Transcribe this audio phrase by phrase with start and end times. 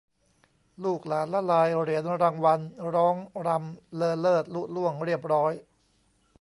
[0.83, 2.59] ลูกหลานละลายเหรียญรางวัล
[2.93, 3.15] ร้อง
[3.47, 5.53] รำเลอเลิศลุล่วงเรียบร้อย